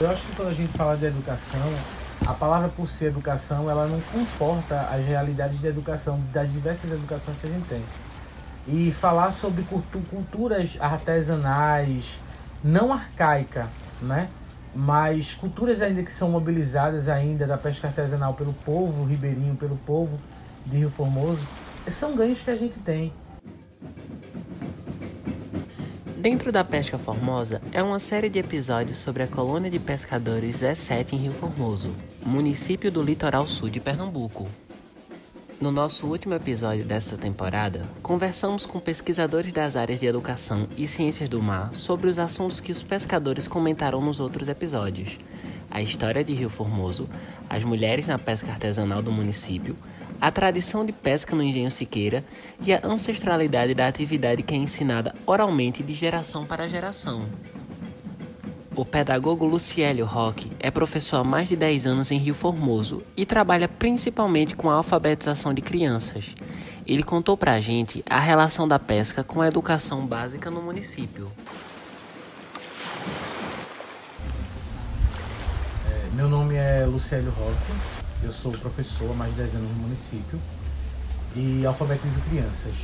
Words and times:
Eu 0.00 0.08
acho 0.08 0.24
que 0.26 0.36
quando 0.36 0.50
a 0.50 0.54
gente 0.54 0.72
fala 0.78 0.96
de 0.96 1.06
educação, 1.06 1.60
a 2.24 2.32
palavra 2.32 2.68
por 2.68 2.88
ser 2.88 3.06
educação, 3.06 3.68
ela 3.68 3.88
não 3.88 4.00
comporta 4.00 4.82
as 4.92 5.04
realidades 5.04 5.60
da 5.60 5.68
educação, 5.68 6.20
das 6.32 6.52
diversas 6.52 6.92
educações 6.92 7.36
que 7.38 7.48
a 7.48 7.50
gente 7.50 7.66
tem. 7.66 7.82
E 8.68 8.92
falar 8.92 9.32
sobre 9.32 9.64
culturas 10.08 10.76
artesanais, 10.78 12.20
não 12.62 12.92
arcaica, 12.92 13.66
né? 14.00 14.28
Mas 14.72 15.34
culturas 15.34 15.82
ainda 15.82 16.04
que 16.04 16.12
são 16.12 16.30
mobilizadas 16.30 17.08
ainda 17.08 17.44
da 17.44 17.58
pesca 17.58 17.88
artesanal 17.88 18.34
pelo 18.34 18.52
povo 18.52 19.04
ribeirinho, 19.04 19.56
pelo 19.56 19.76
povo 19.78 20.16
de 20.64 20.76
Rio 20.76 20.90
Formoso, 20.90 21.44
são 21.90 22.14
ganhos 22.14 22.40
que 22.40 22.50
a 22.52 22.56
gente 22.56 22.78
tem. 22.80 23.12
Dentro 26.18 26.50
da 26.50 26.64
Pesca 26.64 26.98
Formosa 26.98 27.62
é 27.70 27.80
uma 27.80 28.00
série 28.00 28.28
de 28.28 28.40
episódios 28.40 28.98
sobre 28.98 29.22
a 29.22 29.28
colônia 29.28 29.70
de 29.70 29.78
pescadores 29.78 30.56
Zé 30.56 30.74
7 30.74 31.14
em 31.14 31.18
Rio 31.20 31.32
Formoso, 31.32 31.94
município 32.26 32.90
do 32.90 33.00
litoral 33.00 33.46
sul 33.46 33.70
de 33.70 33.78
Pernambuco. 33.78 34.48
No 35.60 35.70
nosso 35.70 36.08
último 36.08 36.34
episódio 36.34 36.84
dessa 36.84 37.16
temporada, 37.16 37.86
conversamos 38.02 38.66
com 38.66 38.80
pesquisadores 38.80 39.52
das 39.52 39.76
áreas 39.76 40.00
de 40.00 40.06
educação 40.06 40.66
e 40.76 40.88
ciências 40.88 41.28
do 41.28 41.40
mar 41.40 41.72
sobre 41.72 42.10
os 42.10 42.18
assuntos 42.18 42.58
que 42.58 42.72
os 42.72 42.82
pescadores 42.82 43.46
comentaram 43.46 44.00
nos 44.00 44.18
outros 44.18 44.48
episódios: 44.48 45.16
a 45.70 45.80
história 45.80 46.24
de 46.24 46.34
Rio 46.34 46.50
Formoso, 46.50 47.08
as 47.48 47.62
mulheres 47.62 48.08
na 48.08 48.18
pesca 48.18 48.50
artesanal 48.50 49.00
do 49.00 49.12
município, 49.12 49.76
a 50.20 50.30
tradição 50.30 50.84
de 50.84 50.92
pesca 50.92 51.34
no 51.34 51.42
Engenho 51.42 51.70
Siqueira 51.70 52.24
e 52.60 52.72
a 52.72 52.80
ancestralidade 52.84 53.74
da 53.74 53.86
atividade 53.86 54.42
que 54.42 54.54
é 54.54 54.56
ensinada 54.56 55.14
oralmente 55.26 55.82
de 55.82 55.94
geração 55.94 56.44
para 56.44 56.68
geração. 56.68 57.26
O 58.74 58.84
pedagogo 58.84 59.44
Luciélio 59.44 60.06
Roque 60.06 60.52
é 60.60 60.70
professor 60.70 61.16
há 61.16 61.24
mais 61.24 61.48
de 61.48 61.56
10 61.56 61.86
anos 61.86 62.12
em 62.12 62.16
Rio 62.16 62.34
Formoso 62.34 63.02
e 63.16 63.26
trabalha 63.26 63.68
principalmente 63.68 64.54
com 64.54 64.70
a 64.70 64.74
alfabetização 64.74 65.52
de 65.52 65.60
crianças. 65.60 66.32
Ele 66.86 67.02
contou 67.02 67.36
pra 67.36 67.54
a 67.54 67.60
gente 67.60 68.04
a 68.08 68.20
relação 68.20 68.68
da 68.68 68.78
pesca 68.78 69.24
com 69.24 69.40
a 69.40 69.48
educação 69.48 70.06
básica 70.06 70.48
no 70.48 70.62
município. 70.62 71.30
É, 75.90 76.14
meu 76.14 76.28
nome 76.28 76.54
é 76.54 76.86
Luciélio 76.86 77.32
Roque, 77.32 78.06
eu 78.22 78.32
sou 78.32 78.52
professor 78.52 79.10
há 79.10 79.14
mais 79.14 79.32
de 79.32 79.42
10 79.42 79.56
anos 79.56 79.70
no 79.70 79.76
município 79.76 80.40
e 81.36 81.64
alfabetizo 81.64 82.20
crianças. 82.28 82.74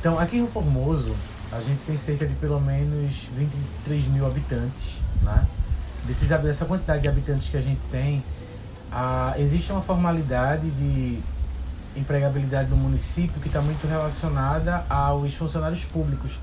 Então, 0.00 0.18
aqui 0.18 0.36
em 0.36 0.40
Rio 0.40 0.50
Formoso, 0.50 1.14
a 1.52 1.60
gente 1.60 1.80
tem 1.86 1.96
cerca 1.96 2.26
de 2.26 2.34
pelo 2.34 2.60
menos 2.60 3.26
23 3.36 4.06
mil 4.08 4.26
habitantes, 4.26 5.00
né? 5.22 5.46
Desses, 6.06 6.28
dessa 6.28 6.64
quantidade 6.64 7.02
de 7.02 7.08
habitantes 7.08 7.48
que 7.48 7.56
a 7.56 7.60
gente 7.60 7.80
tem, 7.90 8.22
a, 8.92 9.34
existe 9.36 9.72
uma 9.72 9.82
formalidade 9.82 10.70
de 10.70 11.18
empregabilidade 11.96 12.70
no 12.70 12.76
município 12.76 13.40
que 13.40 13.48
está 13.48 13.60
muito 13.60 13.86
relacionada 13.86 14.84
aos 14.88 15.34
funcionários 15.34 15.84
públicos. 15.84 16.38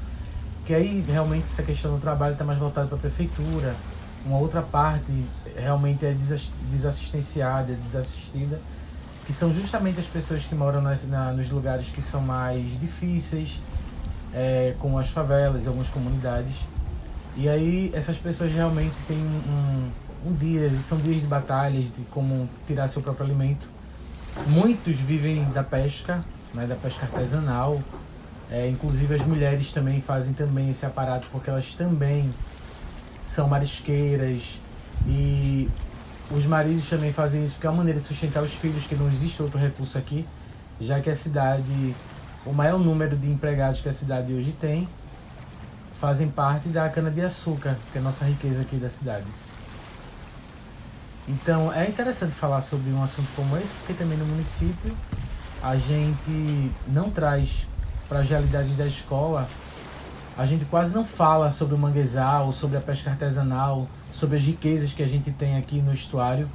Que 0.66 0.74
aí 0.74 1.04
realmente 1.08 1.46
essa 1.46 1.64
questão 1.64 1.94
do 1.94 2.00
trabalho 2.00 2.34
está 2.34 2.44
mais 2.44 2.60
voltada 2.60 2.88
para 2.88 2.98
a 2.98 3.00
prefeitura, 3.00 3.76
uma 4.26 4.38
outra 4.38 4.62
parte 4.62 5.26
realmente 5.56 6.06
é 6.06 6.16
desassistenciada, 6.72 7.74
desassistida, 7.74 8.60
que 9.26 9.34
são 9.34 9.54
justamente 9.54 10.00
as 10.00 10.06
pessoas 10.06 10.46
que 10.46 10.56
moram 10.56 10.82
nas, 10.82 11.06
na, 11.08 11.32
nos 11.32 11.50
lugares 11.50 11.88
que 11.90 12.02
são 12.02 12.22
mais 12.22 12.80
difíceis, 12.80 13.60
é, 14.34 14.76
como 14.80 14.98
as 14.98 15.10
favelas 15.10 15.68
algumas 15.68 15.90
comunidades. 15.90 16.56
E 17.36 17.50
aí 17.50 17.92
essas 17.94 18.18
pessoas 18.18 18.52
realmente 18.52 18.94
têm 19.08 19.18
um, 19.18 19.90
um 20.26 20.34
dia, 20.34 20.72
são 20.88 20.98
dias 20.98 21.20
de 21.20 21.28
batalhas 21.28 21.86
de 21.86 22.04
como 22.12 22.50
tirar 22.68 22.88
seu 22.88 23.02
próprio 23.02 23.26
alimento. 23.26 23.68
Muitos 24.48 24.96
vivem 24.96 25.44
da 25.52 25.64
pesca, 25.64 26.24
né, 26.54 26.66
da 26.66 26.76
pesca 26.76 27.06
artesanal. 27.06 27.80
É, 28.52 28.70
inclusive 28.70 29.16
as 29.16 29.26
mulheres 29.26 29.72
também 29.72 30.00
fazem 30.02 30.34
também 30.34 30.70
esse 30.70 30.86
aparato 30.86 31.28
porque 31.32 31.50
elas 31.50 31.74
também 31.74 32.32
são 33.24 33.48
marisqueiras 33.48 34.60
e 35.08 35.70
os 36.32 36.46
maridos 36.46 36.90
também 36.90 37.12
fazem 37.12 37.44
isso 37.44 37.54
porque 37.54 37.68
é 37.68 37.70
uma 37.70 37.78
maneira 37.78 38.00
de 38.00 38.06
sustentar 38.06 38.44
os 38.44 38.54
filhos, 38.54 38.86
que 38.86 38.96
não 38.96 39.08
existe 39.08 39.42
outro 39.42 39.60
recurso 39.60 39.98
aqui, 39.98 40.26
já 40.80 41.00
que 41.00 41.10
a 41.10 41.16
cidade, 41.16 41.96
o 42.46 42.54
maior 42.54 42.80
número 42.80 43.16
de 43.16 43.30
empregados 43.30 43.82
que 43.82 43.90
a 43.90 43.94
cidade 43.94 44.34
hoje 44.34 44.52
tem, 44.60 44.88
fazem 46.00 46.28
parte 46.28 46.70
da 46.70 46.90
cana-de-açúcar, 46.90 47.78
que 47.92 47.98
é 47.98 48.02
a 48.02 48.04
nossa 48.04 48.26
riqueza 48.26 48.62
aqui 48.62 48.76
da 48.76 48.90
cidade. 48.90 49.26
Então 51.28 51.72
é 51.72 51.88
interessante 51.88 52.34
falar 52.34 52.62
sobre 52.62 52.90
um 52.92 53.02
assunto 53.02 53.30
como 53.36 53.56
esse, 53.58 53.74
porque 53.76 53.94
também 53.94 54.18
no 54.18 54.26
município 54.26 54.96
a 55.62 55.78
gente 55.78 56.72
não 56.88 57.10
traz 57.10 57.66
para 58.10 58.20
as 58.20 58.30
realidades 58.30 58.76
da 58.76 58.86
escola 58.86 59.48
a 60.38 60.46
gente 60.46 60.66
quase 60.66 60.94
não 60.94 61.06
fala 61.06 61.52
sobre 61.52 61.76
o 61.76 61.78
manguezal, 61.78 62.52
sobre 62.52 62.78
a 62.78 62.82
pesca 62.82 63.12
artesanal, 63.12 63.88
sobre 64.12 64.38
as 64.38 64.44
riquezas 64.44 64.94
que 64.94 65.04
a 65.04 65.08
gente 65.08 65.32
tem 65.32 65.58
aqui 65.58 65.82
no 65.82 65.94
estuário, 65.94 66.50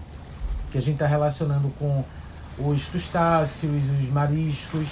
que 0.70 0.78
a 0.78 0.80
gente 0.80 0.94
está 0.94 1.06
relacionando 1.06 1.68
com 1.78 2.04
os 2.58 2.88
crustáceos, 2.88 3.84
os 3.90 4.08
mariscos 4.10 4.88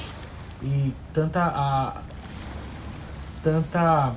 e 0.62 0.94
tanta 1.12 1.42
a 1.42 2.00
tanta 3.42 4.12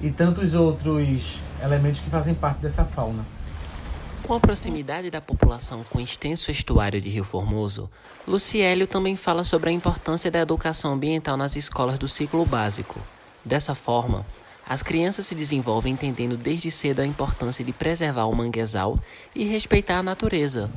e 0.00 0.10
tantos 0.10 0.54
outros 0.54 1.40
elementos 1.62 2.00
que 2.00 2.08
fazem 2.08 2.34
parte 2.34 2.60
dessa 2.60 2.84
fauna. 2.84 3.24
Com 4.28 4.34
a 4.34 4.40
proximidade 4.40 5.10
da 5.10 5.22
população 5.22 5.82
com 5.88 5.96
o 5.96 6.02
extenso 6.02 6.50
estuário 6.50 7.00
de 7.00 7.08
Rio 7.08 7.24
Formoso, 7.24 7.88
Luciélio 8.26 8.86
também 8.86 9.16
fala 9.16 9.42
sobre 9.42 9.70
a 9.70 9.72
importância 9.72 10.30
da 10.30 10.40
educação 10.40 10.92
ambiental 10.92 11.34
nas 11.34 11.56
escolas 11.56 11.96
do 11.96 12.06
ciclo 12.06 12.44
básico. 12.44 13.00
Dessa 13.42 13.74
forma, 13.74 14.26
as 14.68 14.82
crianças 14.82 15.26
se 15.26 15.34
desenvolvem 15.34 15.94
entendendo 15.94 16.36
desde 16.36 16.70
cedo 16.70 17.00
a 17.00 17.06
importância 17.06 17.64
de 17.64 17.72
preservar 17.72 18.26
o 18.26 18.36
manguezal 18.36 18.98
e 19.34 19.44
respeitar 19.44 19.96
a 19.96 20.02
natureza. 20.02 20.68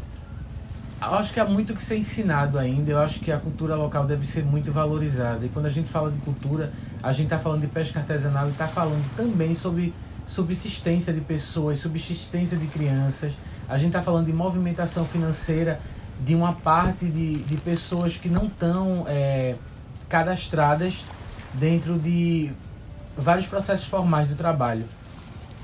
Eu 1.02 1.16
acho 1.16 1.34
que 1.34 1.40
há 1.42 1.46
muito 1.46 1.76
que 1.76 1.84
ser 1.84 1.98
ensinado 1.98 2.58
ainda. 2.58 2.92
Eu 2.94 3.00
acho 3.00 3.20
que 3.20 3.34
a 3.34 3.38
cultura 3.38 3.76
local 3.76 4.06
deve 4.06 4.26
ser 4.26 4.46
muito 4.46 4.72
valorizada. 4.72 5.46
E 5.46 5.50
quando 5.50 5.66
a 5.66 5.70
gente 5.70 5.90
fala 5.90 6.10
de 6.10 6.20
cultura, 6.20 6.72
a 7.04 7.12
gente 7.12 7.26
está 7.26 7.38
falando 7.38 7.60
de 7.60 7.68
pesca 7.68 8.00
artesanal 8.00 8.48
e 8.48 8.52
está 8.52 8.70
falando 8.70 9.04
também 9.18 9.54
sobre 9.54 9.94
subsistência 10.28 11.14
de 11.14 11.22
pessoas, 11.22 11.80
subsistência 11.80 12.58
de 12.58 12.68
crianças. 12.68 13.40
A 13.68 13.78
gente 13.78 13.88
está 13.88 14.02
falando 14.02 14.26
de 14.26 14.34
movimentação 14.34 15.06
financeira 15.06 15.80
de 16.20 16.36
uma 16.36 16.54
parte 16.54 17.06
de, 17.06 17.38
de 17.38 17.58
pessoas 17.58 18.18
que 18.18 18.30
não 18.30 18.46
estão 18.46 19.06
é, 19.08 19.56
cadastradas 20.08 21.04
dentro 21.54 21.98
de 21.98 22.52
vários 23.18 23.48
processos 23.48 23.86
formais 23.86 24.28
do 24.28 24.36
trabalho. 24.36 24.86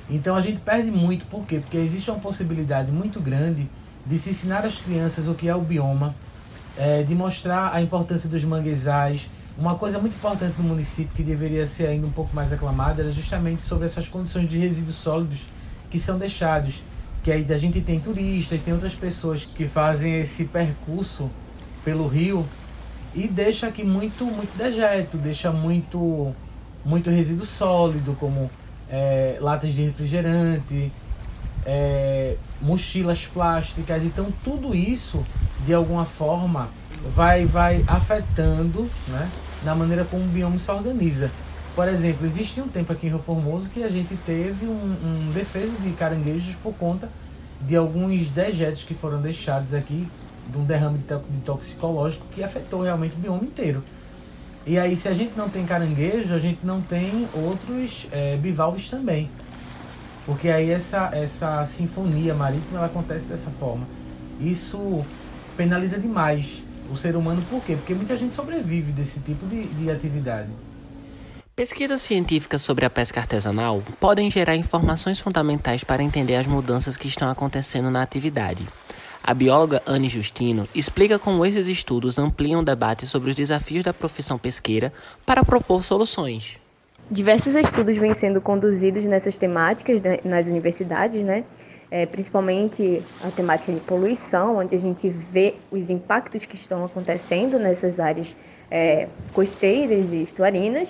Então 0.10 0.36
a 0.36 0.42
gente 0.42 0.60
perde 0.62 0.90
muito, 0.90 1.26
por 1.26 1.46
quê? 1.46 1.60
Porque 1.60 1.78
existe 1.78 2.10
uma 2.10 2.20
possibilidade 2.20 2.92
muito 2.92 3.20
grande 3.20 3.70
de 4.06 4.18
se 4.18 4.30
ensinar 4.30 4.66
às 4.66 4.78
crianças 4.78 5.28
o 5.28 5.34
que 5.34 5.50
é 5.50 5.56
o 5.56 5.62
bioma, 5.62 6.16
é, 6.78 7.04
de 7.04 7.14
mostrar 7.14 7.74
a 7.74 7.82
importância 7.82 8.30
dos 8.30 8.44
manguezais, 8.44 9.30
uma 9.58 9.76
coisa 9.76 9.98
muito 9.98 10.14
importante 10.16 10.56
no 10.60 10.68
município 10.68 11.16
que 11.16 11.24
deveria 11.24 11.66
ser 11.66 11.88
ainda 11.88 12.06
um 12.06 12.12
pouco 12.12 12.36
mais 12.36 12.54
aclamada 12.54 13.02
era 13.02 13.12
justamente 13.12 13.64
sobre 13.64 13.86
essas 13.86 14.08
condições 14.08 14.48
de 14.48 14.58
resíduos 14.58 14.96
sólidos 14.98 15.48
que 15.90 16.00
são 16.00 16.20
deixados. 16.20 16.84
Que 17.24 17.32
aí 17.32 17.46
a 17.52 17.58
gente 17.58 17.82
tem 17.82 18.00
turistas, 18.00 18.62
tem 18.62 18.74
outras 18.74 18.94
pessoas 18.94 19.44
que 19.44 19.68
fazem 19.68 20.20
esse 20.22 20.46
percurso 20.46 21.30
pelo 21.84 22.08
rio 22.08 22.46
e 23.16 23.28
deixa 23.28 23.68
aqui 23.68 23.84
muito, 23.84 24.26
muito 24.26 24.56
dejeto, 24.56 25.18
deixa 25.18 25.52
muito, 25.52 26.34
muito 26.86 27.10
resíduo 27.10 27.46
sólido, 27.46 28.16
como 28.20 28.52
é, 28.88 29.38
latas 29.42 29.74
de 29.74 29.82
refrigerante, 29.82 30.92
é, 31.66 32.36
mochilas 32.62 33.26
plásticas. 33.26 34.04
Então 34.04 34.32
tudo 34.44 34.76
isso, 34.76 35.26
de 35.66 35.74
alguma 35.74 36.06
forma, 36.06 36.70
vai, 37.16 37.46
vai 37.46 37.84
afetando 37.88 38.88
né, 39.08 39.30
na 39.64 39.76
maneira 39.76 40.06
como 40.06 40.24
o 40.24 40.28
bioma 40.28 40.60
se 40.60 40.72
organiza. 40.72 41.32
Por 41.76 41.88
exemplo, 41.88 42.26
existe 42.26 42.60
um 42.60 42.68
tempo 42.68 42.92
aqui 42.92 43.08
em 43.08 43.10
Rio 43.12 43.20
Formoso 43.20 43.70
que 43.70 43.84
a 43.84 43.90
gente 43.90 44.16
teve 44.26 44.66
um, 44.66 45.30
um 45.30 45.32
defeso 45.32 45.74
de 45.84 45.92
caranguejos 45.92 46.56
por 46.56 46.74
conta 46.74 47.08
de 47.62 47.76
alguns 47.76 48.30
dejetos 48.30 48.84
que 48.84 48.94
foram 48.94 49.22
deixados 49.22 49.74
aqui, 49.74 50.08
de 50.50 50.58
um 50.58 50.66
derrame 50.66 50.98
de 50.98 51.42
toxicológico 51.42 52.26
que 52.32 52.44
afetou 52.44 52.82
realmente 52.82 53.16
o 53.16 53.20
bioma 53.20 53.44
inteiro. 53.44 53.84
E 54.66 54.78
aí, 54.78 54.96
se 54.96 55.08
a 55.08 55.14
gente 55.14 55.38
não 55.38 55.50
tem 55.50 55.66
caranguejo, 55.66 56.34
a 56.34 56.40
gente 56.40 56.66
não 56.66 56.82
tem 56.82 57.28
outros 57.34 58.08
é, 58.12 58.36
bivalves 58.36 58.90
também. 58.90 59.30
Porque 60.26 60.50
aí 60.50 60.72
essa, 60.72 61.10
essa 61.14 61.66
sinfonia 61.66 62.34
marítima 62.34 62.80
ela 62.80 62.88
acontece 62.88 63.28
dessa 63.28 63.50
forma. 63.52 63.88
Isso 64.42 65.06
penaliza 65.56 65.98
demais 65.98 66.64
o 66.92 66.98
ser 66.98 67.16
humano 67.16 67.44
por 67.50 67.64
quê? 67.64 67.76
Porque 67.76 67.94
muita 67.94 68.16
gente 68.18 68.36
sobrevive 68.36 68.92
desse 68.92 69.20
tipo 69.20 69.46
de, 69.46 69.64
de 69.68 69.92
atividade. 69.92 70.50
Pesquisas 71.56 72.02
científicas 72.02 72.62
sobre 72.62 72.86
a 72.86 72.90
pesca 72.90 73.20
artesanal 73.20 73.82
podem 74.00 74.30
gerar 74.30 74.56
informações 74.56 75.20
fundamentais 75.20 75.84
para 75.84 76.04
entender 76.04 76.36
as 76.36 76.46
mudanças 76.46 76.96
que 76.96 77.08
estão 77.08 77.30
acontecendo 77.30 77.90
na 77.90 78.04
atividade. 78.04 78.68
A 79.24 79.34
bióloga 79.34 79.82
Anne 79.86 80.08
Justino 80.08 80.68
explica 80.74 81.18
como 81.18 81.46
esses 81.46 81.68
estudos 81.68 82.18
ampliam 82.18 82.62
o 82.62 82.64
debate 82.64 83.08
sobre 83.08 83.32
os 83.32 83.36
desafios 83.36 83.84
da 83.84 83.94
profissão 83.94 84.38
pesqueira 84.38 84.94
para 85.26 85.44
propor 85.44 85.84
soluções. 85.84 86.60
Diversos 87.10 87.56
estudos 87.56 87.98
vêm 87.98 88.14
sendo 88.14 88.40
conduzidos 88.40 89.04
nessas 89.04 89.38
temáticas 89.38 90.00
nas 90.24 90.46
universidades, 90.46 91.26
né? 91.26 91.44
É, 91.90 92.06
principalmente 92.06 93.02
a 93.24 93.32
temática 93.32 93.72
de 93.72 93.80
poluição, 93.80 94.58
onde 94.58 94.76
a 94.76 94.80
gente 94.80 95.08
vê 95.08 95.56
os 95.72 95.90
impactos 95.90 96.46
que 96.46 96.56
estão 96.56 96.84
acontecendo 96.84 97.58
nessas 97.58 97.98
áreas 97.98 98.36
é, 98.70 99.08
costeiras 99.34 100.12
e 100.12 100.24
estuarinas, 100.24 100.90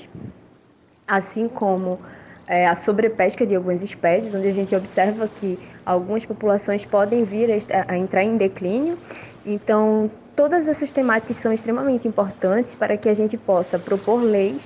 assim 1.08 1.48
como 1.48 2.00
é, 2.48 2.66
a 2.66 2.76
sobrepesca 2.78 3.46
de 3.46 3.56
algumas 3.56 3.82
espécies, 3.84 4.34
onde 4.34 4.48
a 4.48 4.54
gente 4.54 4.76
observa 4.76 5.28
que 5.28 5.60
algumas 5.86 6.26
populações 6.26 6.84
podem 6.86 7.24
vir 7.24 7.64
a, 7.72 7.94
a 7.94 7.98
entrar 7.98 8.24
em 8.24 8.38
declínio. 8.38 8.98
Então, 9.46 10.10
todas 10.36 10.68
essas 10.68 10.92
temáticas 10.92 11.38
são 11.38 11.54
extremamente 11.54 12.08
importantes 12.08 12.74
para 12.74 12.98
que 12.98 13.10
a 13.10 13.14
gente 13.14 13.38
possa 13.38 13.78
propor 13.78 14.22
leis 14.24 14.62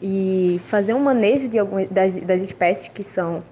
e 0.00 0.60
fazer 0.66 0.94
um 0.94 1.00
manejo 1.00 1.48
de 1.48 1.58
algumas 1.58 1.88
das, 1.90 2.12
das 2.22 2.42
espécies 2.42 2.88
que 2.88 3.04
são 3.04 3.42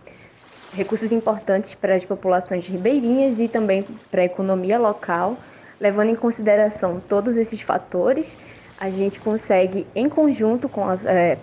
recursos 0.73 1.11
importantes 1.13 1.75
para 1.75 1.95
as 1.95 2.05
populações 2.05 2.67
ribeirinhas 2.67 3.39
e 3.39 3.49
também 3.49 3.85
para 4.11 4.23
a 4.23 4.25
economia 4.25 4.79
local, 4.79 5.37
levando 5.81 6.11
em 6.11 6.17
consideração 6.17 7.03
todos 7.09 7.37
esses 7.37 7.61
fatores 7.61 8.37
a 8.81 8.89
gente 8.89 9.21
consegue, 9.21 9.87
em 9.95 10.09
conjunto 10.09 10.67
com 10.67 10.91
é, 11.05 11.37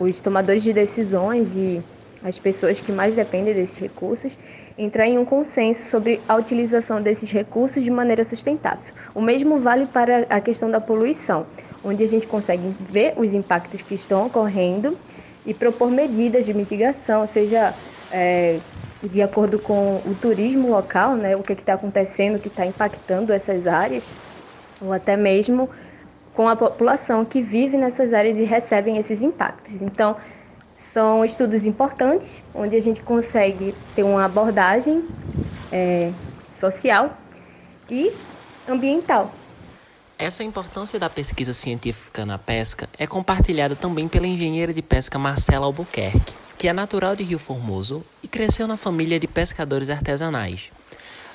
os 0.00 0.22
tomadores 0.22 0.62
de 0.62 0.72
decisões 0.72 1.46
e 1.54 1.82
as 2.24 2.38
pessoas 2.38 2.80
que 2.80 2.90
mais 2.90 3.14
dependem 3.14 3.52
desses 3.52 3.76
recursos, 3.76 4.32
entrar 4.78 5.06
em 5.06 5.18
um 5.18 5.24
consenso 5.24 5.82
sobre 5.90 6.18
a 6.26 6.36
utilização 6.36 7.02
desses 7.02 7.30
recursos 7.30 7.84
de 7.84 7.90
maneira 7.90 8.24
sustentável. 8.24 8.82
O 9.14 9.20
mesmo 9.20 9.58
vale 9.58 9.84
para 9.84 10.24
a 10.30 10.40
questão 10.40 10.70
da 10.70 10.80
poluição, 10.80 11.46
onde 11.84 12.02
a 12.02 12.08
gente 12.08 12.26
consegue 12.26 12.74
ver 12.80 13.12
os 13.18 13.34
impactos 13.34 13.82
que 13.82 13.94
estão 13.94 14.26
ocorrendo 14.26 14.96
e 15.44 15.52
propor 15.52 15.90
medidas 15.90 16.46
de 16.46 16.54
mitigação, 16.54 17.28
seja 17.28 17.74
é, 18.12 18.58
de 19.02 19.22
acordo 19.22 19.58
com 19.58 19.96
o 20.04 20.16
turismo 20.20 20.70
local, 20.70 21.16
né, 21.16 21.36
o 21.36 21.42
que 21.42 21.52
está 21.52 21.74
acontecendo, 21.74 22.36
o 22.36 22.38
que 22.38 22.48
está 22.48 22.66
impactando 22.66 23.32
essas 23.32 23.66
áreas, 23.66 24.04
ou 24.80 24.92
até 24.92 25.16
mesmo 25.16 25.68
com 26.34 26.48
a 26.48 26.56
população 26.56 27.24
que 27.24 27.42
vive 27.42 27.76
nessas 27.76 28.12
áreas 28.12 28.40
e 28.40 28.44
recebem 28.44 28.96
esses 28.98 29.20
impactos. 29.20 29.74
Então, 29.80 30.16
são 30.92 31.24
estudos 31.24 31.64
importantes, 31.64 32.42
onde 32.54 32.76
a 32.76 32.80
gente 32.80 33.02
consegue 33.02 33.74
ter 33.94 34.02
uma 34.02 34.24
abordagem 34.24 35.04
é, 35.72 36.12
social 36.58 37.16
e 37.90 38.12
ambiental. 38.68 39.32
Essa 40.18 40.42
importância 40.42 40.98
da 40.98 41.08
pesquisa 41.08 41.52
científica 41.54 42.26
na 42.26 42.38
pesca 42.38 42.88
é 42.98 43.06
compartilhada 43.06 43.76
também 43.76 44.08
pela 44.08 44.26
engenheira 44.26 44.74
de 44.74 44.82
pesca 44.82 45.18
Marcela 45.18 45.66
Albuquerque, 45.66 46.34
que 46.58 46.66
é 46.66 46.72
natural 46.72 47.14
de 47.14 47.22
Rio 47.22 47.38
Formoso 47.38 48.04
e 48.20 48.26
cresceu 48.26 48.66
na 48.66 48.76
família 48.76 49.20
de 49.20 49.28
pescadores 49.28 49.88
artesanais. 49.88 50.72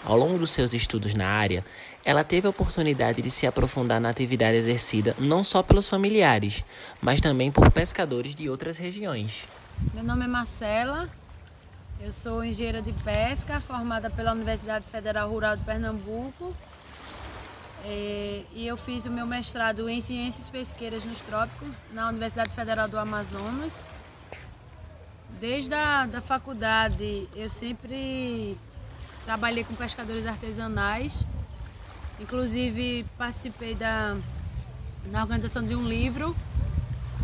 Ao 0.04 0.18
longo 0.18 0.38
dos 0.38 0.52
seus 0.52 0.74
estudos 0.74 1.16
na 1.16 1.30
área, 1.30 1.64
ela 2.04 2.26
teve 2.26 2.46
a 2.46 2.50
oportunidade 2.50 3.22
de 3.22 3.32
se 3.32 3.48
aprofundar 3.48 4.02
na 4.02 4.10
atividade 4.10 4.58
exercida 4.58 5.16
não 5.18 5.42
só 5.42 5.64
pelos 5.64 5.88
familiares, 5.88 6.62
mas 7.02 7.22
também 7.22 7.50
por 7.50 7.72
pescadores 7.72 8.36
de 8.36 8.50
outras 8.50 8.76
regiões. 8.76 9.48
Meu 9.94 10.04
nome 10.04 10.26
é 10.26 10.28
Marcela, 10.28 11.10
eu 12.02 12.12
sou 12.12 12.44
engenheira 12.44 12.82
de 12.82 12.92
pesca, 12.92 13.62
formada 13.62 14.10
pela 14.10 14.34
Universidade 14.34 14.86
Federal 14.90 15.30
Rural 15.30 15.56
de 15.56 15.64
Pernambuco. 15.64 16.54
É, 17.86 18.42
e 18.54 18.68
eu 18.68 18.76
fiz 18.76 19.06
o 19.06 19.10
meu 19.10 19.26
mestrado 19.26 19.88
em 19.88 20.02
Ciências 20.02 20.50
Pesqueiras 20.50 21.06
nos 21.06 21.22
Trópicos 21.22 21.78
na 21.94 22.10
Universidade 22.10 22.54
Federal 22.54 22.90
do 22.90 23.00
Amazonas. 23.00 23.72
Desde 25.40 25.74
a 25.74 26.06
da 26.06 26.22
faculdade 26.22 27.28
eu 27.36 27.50
sempre 27.50 28.58
Trabalhei 29.26 29.64
com 29.64 29.74
pescadores 29.74 30.28
artesanais, 30.28 31.24
inclusive 32.20 33.06
participei 33.18 33.74
da, 33.74 34.18
na 35.10 35.22
organização 35.22 35.64
de 35.64 35.74
um 35.76 35.88
livro 35.88 36.36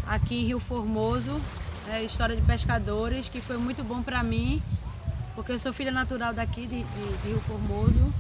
aqui 0.08 0.36
em 0.36 0.46
Rio 0.46 0.62
Formoso, 0.62 1.42
é, 1.90 2.02
História 2.02 2.38
de 2.38 2.42
Pescadores, 2.44 3.28
que 3.28 3.42
foi 3.42 3.58
muito 3.58 3.84
bom 3.84 4.02
para 4.02 4.24
mim, 4.24 4.62
porque 5.36 5.52
eu 5.52 5.60
sou 5.60 5.74
filha 5.74 5.92
natural 5.92 6.34
daqui 6.34 6.62
de, 6.62 6.84
de, 6.84 7.18
de 7.22 7.28
Rio 7.28 7.42
Formoso. 7.42 8.14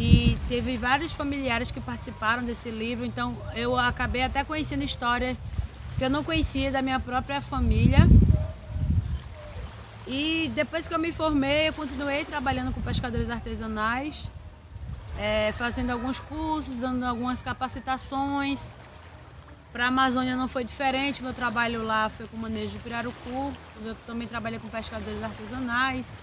E 0.00 0.38
teve 0.48 0.76
vários 0.76 1.12
familiares 1.12 1.72
que 1.72 1.80
participaram 1.80 2.44
desse 2.44 2.70
livro, 2.70 3.04
então 3.04 3.36
eu 3.56 3.76
acabei 3.76 4.22
até 4.22 4.44
conhecendo 4.44 4.84
histórias 4.84 5.36
que 5.98 6.04
eu 6.04 6.10
não 6.10 6.22
conhecia 6.22 6.70
da 6.70 6.80
minha 6.80 7.00
própria 7.00 7.40
família 7.40 8.06
e 10.08 10.50
depois 10.54 10.88
que 10.88 10.94
eu 10.94 10.98
me 10.98 11.12
formei, 11.12 11.68
eu 11.68 11.72
continuei 11.74 12.24
trabalhando 12.24 12.72
com 12.72 12.80
pescadores 12.80 13.28
artesanais, 13.28 14.26
é, 15.18 15.52
fazendo 15.52 15.90
alguns 15.90 16.18
cursos, 16.18 16.78
dando 16.78 17.04
algumas 17.04 17.42
capacitações. 17.42 18.72
Para 19.70 19.84
a 19.84 19.88
Amazônia 19.88 20.34
não 20.34 20.48
foi 20.48 20.64
diferente, 20.64 21.22
meu 21.22 21.34
trabalho 21.34 21.84
lá 21.84 22.08
foi 22.08 22.26
com 22.26 22.38
manejo 22.38 22.70
de 22.70 22.78
pirarucu, 22.78 23.52
eu 23.84 23.94
também 24.06 24.26
trabalhei 24.26 24.58
com 24.58 24.66
pescadores 24.68 25.22
artesanais 25.22 26.16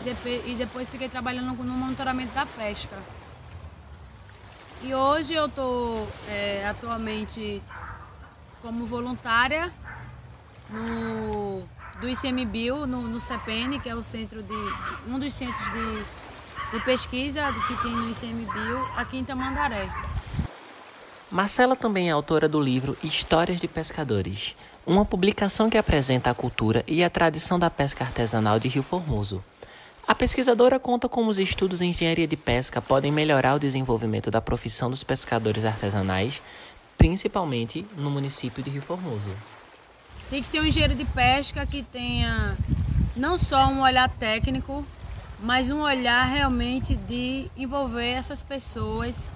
e 0.00 0.04
depois, 0.04 0.42
e 0.46 0.54
depois 0.54 0.90
fiquei 0.90 1.10
trabalhando 1.10 1.52
no 1.52 1.74
monitoramento 1.74 2.32
da 2.32 2.46
pesca. 2.46 2.96
E 4.82 4.94
hoje 4.94 5.34
eu 5.34 5.46
estou 5.46 6.08
é, 6.28 6.66
atualmente 6.66 7.62
como 8.62 8.86
voluntária 8.86 9.70
no 10.70 11.62
do 12.02 12.08
ICMBio 12.08 12.84
no, 12.84 13.02
no 13.02 13.20
que 13.80 13.88
é 13.88 13.94
o 13.94 14.02
centro 14.02 14.42
de 14.42 14.54
um 15.06 15.20
dos 15.20 15.32
centros 15.32 15.64
de, 15.70 16.76
de 16.76 16.84
pesquisa 16.84 17.40
que 17.68 17.80
tem 17.80 17.92
no 17.92 18.10
ICMBio 18.10 18.84
aqui 18.96 19.18
em 19.18 19.24
Tamandaré. 19.24 19.88
Marcela 21.30 21.76
também 21.76 22.08
é 22.08 22.10
autora 22.10 22.48
do 22.48 22.60
livro 22.60 22.98
Histórias 23.04 23.60
de 23.60 23.68
Pescadores, 23.68 24.56
uma 24.84 25.04
publicação 25.04 25.70
que 25.70 25.78
apresenta 25.78 26.28
a 26.28 26.34
cultura 26.34 26.84
e 26.88 27.04
a 27.04 27.08
tradição 27.08 27.56
da 27.56 27.70
pesca 27.70 28.02
artesanal 28.02 28.58
de 28.58 28.66
Rio 28.66 28.82
Formoso. 28.82 29.42
A 30.06 30.12
pesquisadora 30.12 30.80
conta 30.80 31.08
como 31.08 31.30
os 31.30 31.38
estudos 31.38 31.80
em 31.80 31.90
engenharia 31.90 32.26
de 32.26 32.36
pesca 32.36 32.82
podem 32.82 33.12
melhorar 33.12 33.54
o 33.54 33.60
desenvolvimento 33.60 34.28
da 34.28 34.40
profissão 34.40 34.90
dos 34.90 35.04
pescadores 35.04 35.64
artesanais, 35.64 36.42
principalmente 36.98 37.86
no 37.96 38.10
município 38.10 38.60
de 38.60 38.70
Rio 38.70 38.82
Formoso. 38.82 39.30
Tem 40.32 40.40
que 40.40 40.48
ser 40.48 40.62
um 40.62 40.64
engenheiro 40.64 40.94
de 40.94 41.04
pesca 41.04 41.66
que 41.66 41.82
tenha 41.82 42.56
não 43.14 43.36
só 43.36 43.66
um 43.66 43.82
olhar 43.82 44.08
técnico, 44.08 44.82
mas 45.38 45.68
um 45.68 45.82
olhar 45.82 46.24
realmente 46.24 46.96
de 46.96 47.50
envolver 47.54 48.12
essas 48.12 48.42
pessoas 48.42 49.30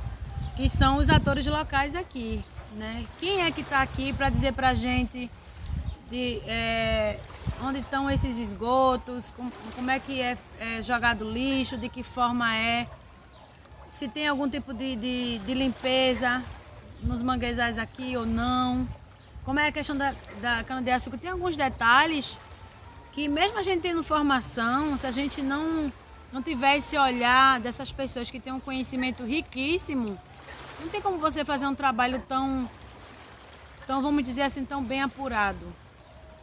que 0.56 0.70
são 0.70 0.96
os 0.96 1.10
atores 1.10 1.46
locais 1.46 1.94
aqui. 1.94 2.42
Né? 2.74 3.04
Quem 3.20 3.42
é 3.42 3.50
que 3.50 3.60
está 3.60 3.82
aqui 3.82 4.10
para 4.10 4.30
dizer 4.30 4.54
para 4.54 4.70
a 4.70 4.74
gente 4.74 5.30
de, 6.10 6.40
é, 6.46 7.20
onde 7.62 7.80
estão 7.80 8.10
esses 8.10 8.38
esgotos, 8.38 9.30
como, 9.36 9.52
como 9.74 9.90
é 9.90 9.98
que 9.98 10.22
é, 10.22 10.38
é, 10.58 10.80
jogado 10.80 11.30
lixo, 11.30 11.76
de 11.76 11.90
que 11.90 12.02
forma 12.02 12.56
é, 12.56 12.86
se 13.90 14.08
tem 14.08 14.26
algum 14.26 14.48
tipo 14.48 14.72
de, 14.72 14.96
de, 14.96 15.38
de 15.40 15.52
limpeza 15.52 16.42
nos 17.02 17.20
manguezais 17.20 17.76
aqui 17.76 18.16
ou 18.16 18.24
não. 18.24 18.88
Como 19.46 19.60
é 19.60 19.68
a 19.68 19.72
questão 19.72 19.96
da, 19.96 20.12
da 20.40 20.64
cana-de-açúcar, 20.64 21.18
tem 21.18 21.30
alguns 21.30 21.56
detalhes 21.56 22.40
que 23.12 23.28
mesmo 23.28 23.56
a 23.58 23.62
gente 23.62 23.80
tendo 23.80 24.02
formação, 24.02 24.96
se 24.96 25.06
a 25.06 25.12
gente 25.12 25.40
não, 25.40 25.90
não 26.32 26.42
tiver 26.42 26.78
esse 26.78 26.98
olhar 26.98 27.60
dessas 27.60 27.92
pessoas 27.92 28.28
que 28.28 28.40
têm 28.40 28.52
um 28.52 28.58
conhecimento 28.58 29.22
riquíssimo, 29.22 30.20
não 30.80 30.88
tem 30.88 31.00
como 31.00 31.18
você 31.18 31.44
fazer 31.44 31.64
um 31.64 31.76
trabalho 31.76 32.20
tão, 32.26 32.68
tão 33.86 34.02
vamos 34.02 34.24
dizer 34.24 34.42
assim, 34.42 34.64
tão 34.64 34.82
bem 34.82 35.00
apurado. 35.00 35.72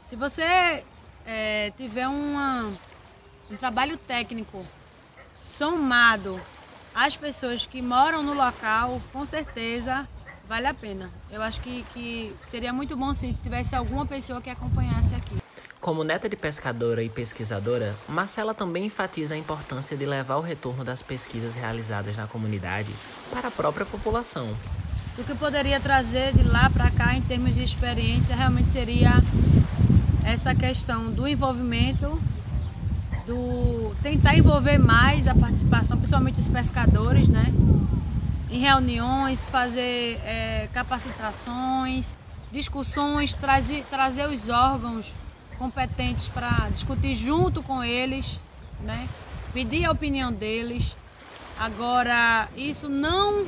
Se 0.02 0.16
você 0.16 0.86
é, 1.26 1.74
tiver 1.76 2.08
uma, 2.08 2.72
um 3.52 3.58
trabalho 3.58 3.98
técnico 3.98 4.66
somado 5.42 6.40
às 6.96 7.18
pessoas 7.18 7.66
que 7.66 7.82
moram 7.82 8.24
no 8.24 8.34
local, 8.34 9.02
com 9.12 9.26
certeza 9.26 10.08
vale 10.48 10.68
a 10.68 10.74
pena. 10.74 11.10
Eu 11.32 11.42
acho 11.42 11.62
que, 11.62 11.84
que 11.94 12.36
seria 12.46 12.72
muito 12.74 12.96
bom 12.96 13.14
se 13.14 13.34
tivesse 13.42 13.76
alguma 13.76 14.06
pessoa 14.06 14.42
que 14.42 14.50
acompanhasse 14.50 15.16
aqui. 15.16 15.38
Como 15.80 16.04
neta 16.04 16.30
de 16.30 16.38
pescadora 16.38 17.04
e 17.04 17.10
pesquisadora, 17.10 17.94
Marcela 18.08 18.54
também 18.54 18.86
enfatiza 18.86 19.36
a 19.36 19.38
importância 19.38 19.98
de 19.98 20.06
levar 20.06 20.38
o 20.38 20.42
retorno 20.42 20.84
das 20.84 21.02
pesquisas 21.02 21.54
realizadas 21.54 22.16
na 22.16 22.26
comunidade 22.26 22.92
para 23.30 23.50
a 23.50 23.52
própria 23.52 23.86
população. 23.86 24.48
do 25.18 25.24
que 25.24 25.36
poderia 25.36 25.80
trazer 25.80 26.34
de 26.34 26.44
lá 26.44 26.70
para 26.70 26.90
cá 26.90 27.16
em 27.16 27.22
termos 27.22 27.54
de 27.54 27.64
experiência 27.64 28.36
realmente 28.36 28.70
seria 28.70 29.12
essa 30.26 30.56
questão 30.56 31.12
do 31.12 31.28
envolvimento, 31.28 32.20
do 33.28 33.94
tentar 34.02 34.36
envolver 34.36 34.80
mais 34.80 35.28
a 35.28 35.36
participação, 35.36 35.98
principalmente 35.98 36.40
os 36.40 36.48
pescadores, 36.48 37.30
né? 37.30 37.54
Em 38.54 38.60
reuniões, 38.60 39.50
fazer 39.50 40.22
é, 40.24 40.70
capacitações, 40.72 42.16
discussões, 42.52 43.36
trazer, 43.36 43.84
trazer 43.90 44.28
os 44.28 44.48
órgãos 44.48 45.12
competentes 45.58 46.28
para 46.28 46.70
discutir 46.70 47.16
junto 47.16 47.64
com 47.64 47.84
eles, 47.84 48.40
né? 48.82 49.10
Pedir 49.54 49.86
a 49.86 49.92
opinião 49.92 50.32
deles. 50.32 50.96
Agora, 51.58 52.48
isso 52.56 52.88
não 52.88 53.48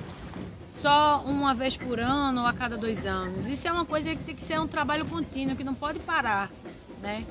só 0.68 1.22
uma 1.24 1.54
vez 1.54 1.78
por 1.78 2.00
ano 2.00 2.42
ou 2.42 2.48
a 2.48 2.54
cada 2.54 2.76
dois 2.76 3.06
anos. 3.06 3.46
Isso 3.46 3.68
é 3.68 3.72
uma 3.72 3.86
coisa 3.86 4.16
que 4.16 4.24
tem 4.24 4.34
que 4.34 4.44
ser 4.44 4.60
um 4.60 4.68
trabalho 4.68 5.06
contínuo, 5.06 5.56
que 5.56 5.64
não 5.64 5.76
pode 5.76 6.00
parar, 6.00 6.50
né? 7.00 7.24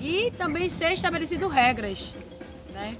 E 0.00 0.30
também 0.38 0.70
ser 0.70 0.94
estabelecido 0.94 1.48
regras, 1.48 2.14
né? 2.72 2.96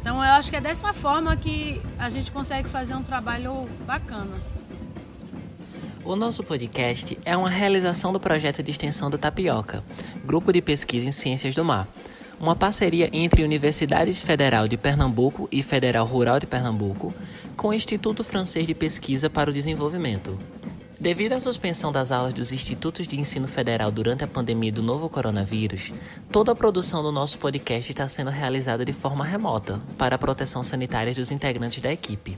Então 0.00 0.16
eu 0.16 0.32
acho 0.32 0.50
que 0.50 0.56
é 0.56 0.60
dessa 0.60 0.92
forma 0.92 1.36
que 1.36 1.80
a 1.98 2.08
gente 2.08 2.30
consegue 2.30 2.68
fazer 2.68 2.94
um 2.94 3.02
trabalho 3.02 3.68
bacana. 3.86 4.40
O 6.02 6.16
nosso 6.16 6.42
podcast 6.42 7.18
é 7.24 7.36
uma 7.36 7.50
realização 7.50 8.10
do 8.10 8.18
projeto 8.18 8.62
de 8.62 8.70
extensão 8.70 9.10
do 9.10 9.18
Tapioca, 9.18 9.84
Grupo 10.24 10.50
de 10.52 10.62
Pesquisa 10.62 11.06
em 11.06 11.12
Ciências 11.12 11.54
do 11.54 11.62
Mar, 11.62 11.86
uma 12.40 12.56
parceria 12.56 13.10
entre 13.12 13.44
Universidades 13.44 14.22
Federal 14.22 14.66
de 14.66 14.78
Pernambuco 14.78 15.46
e 15.52 15.62
Federal 15.62 16.06
Rural 16.06 16.40
de 16.40 16.46
Pernambuco, 16.46 17.12
com 17.54 17.68
o 17.68 17.74
Instituto 17.74 18.24
Francês 18.24 18.66
de 18.66 18.74
Pesquisa 18.74 19.28
para 19.28 19.50
o 19.50 19.52
Desenvolvimento. 19.52 20.38
Devido 21.00 21.32
à 21.32 21.40
suspensão 21.40 21.90
das 21.90 22.12
aulas 22.12 22.34
dos 22.34 22.52
institutos 22.52 23.08
de 23.08 23.18
ensino 23.18 23.48
federal 23.48 23.90
durante 23.90 24.22
a 24.22 24.28
pandemia 24.28 24.70
do 24.70 24.82
novo 24.82 25.08
coronavírus, 25.08 25.94
toda 26.30 26.52
a 26.52 26.54
produção 26.54 27.02
do 27.02 27.10
nosso 27.10 27.38
podcast 27.38 27.90
está 27.90 28.06
sendo 28.06 28.30
realizada 28.30 28.84
de 28.84 28.92
forma 28.92 29.24
remota, 29.24 29.80
para 29.96 30.16
a 30.16 30.18
proteção 30.18 30.62
sanitária 30.62 31.14
dos 31.14 31.30
integrantes 31.30 31.82
da 31.82 31.90
equipe. 31.90 32.36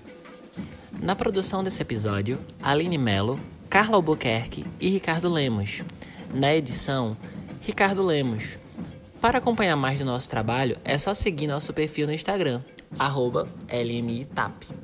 Na 1.03 1.17
produção 1.17 1.65
desse 1.65 1.83
episódio, 1.83 2.39
Aline 2.63 2.99
Mello, 2.99 3.41
Carla 3.69 3.97
Albuquerque 3.97 4.65
e 4.79 4.89
Ricardo 4.91 5.29
Lemos. 5.29 5.83
Na 6.33 6.55
edição, 6.55 7.17
Ricardo 7.63 8.01
Lemos. 8.01 8.59
Para 9.21 9.39
acompanhar 9.39 9.75
mais 9.75 9.99
do 9.99 10.05
nosso 10.05 10.31
trabalho, 10.31 10.79
é 10.85 10.97
só 10.97 11.13
seguir 11.15 11.49
nosso 11.49 11.75
perfil 11.75 12.07
no 12.07 12.13
Instagram, 12.13 12.63
LMITAP. 13.69 14.82